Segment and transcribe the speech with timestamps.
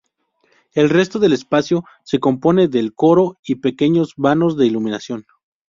[0.73, 5.27] El resto del espacio se compone del coro y pequeños vanos de iluminación.